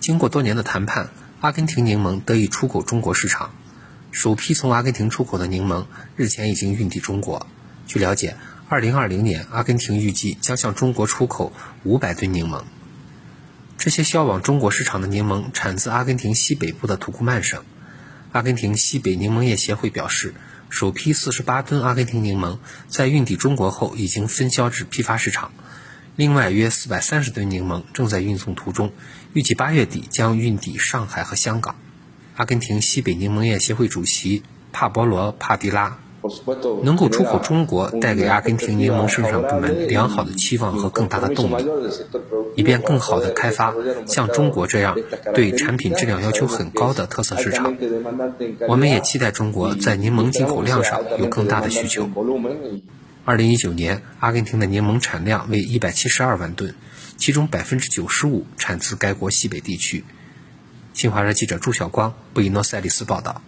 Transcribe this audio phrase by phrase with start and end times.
[0.00, 1.10] 经过多年的谈判，
[1.42, 3.52] 阿根廷柠檬得以出口中国市场。
[4.10, 5.84] 首批从阿根廷出口的柠檬
[6.16, 7.46] 日前已经运抵中国。
[7.86, 8.34] 据了解
[8.70, 11.52] ，2020年阿根廷预计将向中国出口
[11.84, 12.62] 500吨柠檬。
[13.76, 17.62] 这些销往中国市场的柠檬产自阿根廷西北部的土库曼省。
[18.32, 20.32] 阿根廷西北柠檬业协会表示，
[20.70, 22.58] 首批48吨阿根廷柠檬
[22.88, 25.52] 在运抵中国后已经分销至批发市场，
[26.20, 28.92] 另外约四百三十吨柠檬正在运送途中，
[29.32, 31.76] 预计八月底将运抵上海和香港。
[32.36, 35.96] 阿根廷西北柠檬业协会主席帕博罗·帕迪拉。
[36.82, 41.66] 能够出口中国，带给阿根廷柠檬生产部门良好的期望和更大的动力，
[42.54, 43.74] 以便更好地开发
[44.06, 44.98] 像中国这样
[45.34, 47.74] 对产品质量要求很高的特色市场。
[48.68, 52.06] 我们也期待中国在柠檬进口量上有更大的需求。
[53.24, 56.74] 二零一九年，阿根廷的柠檬产量为一百七十二万吨，
[57.18, 60.04] 其中百分之九十五产自该国西北地区。
[60.94, 63.42] 新华社记者朱晓光，布宜诺斯艾利斯报道。